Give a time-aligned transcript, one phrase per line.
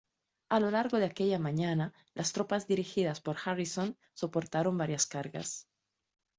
[0.49, 5.67] A lo largo de aquella mañana las tropas dirigidas por Harrison soportaron varias cargas.